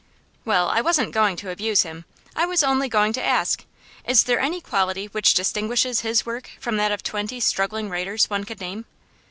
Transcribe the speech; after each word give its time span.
'Well, 0.45 0.69
I 0.69 0.81
wasn't 0.81 1.13
going 1.13 1.35
to 1.35 1.51
abuse 1.51 1.83
him. 1.83 2.05
I 2.35 2.43
was 2.47 2.63
only 2.63 2.89
going 2.89 3.13
to 3.13 3.23
ask: 3.23 3.63
Is 4.03 4.23
there 4.23 4.39
any 4.39 4.59
quality 4.59 5.05
which 5.05 5.35
distinguishes 5.35 5.99
his 6.01 6.25
work 6.25 6.49
from 6.59 6.77
that 6.77 6.91
of 6.91 7.03
twenty 7.03 7.39
struggling 7.39 7.87
writers 7.87 8.27
one 8.27 8.43
could 8.45 8.59
name? 8.59 8.85